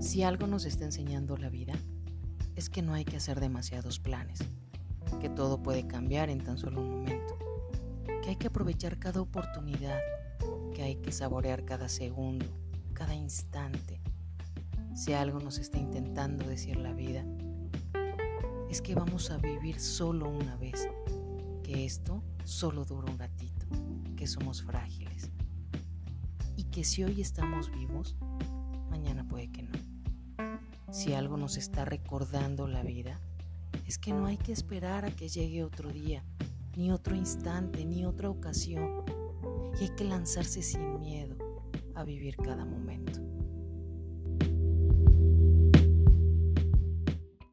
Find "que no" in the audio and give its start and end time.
2.70-2.94, 33.96-34.26